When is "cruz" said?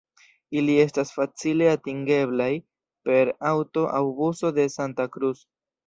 5.17-5.51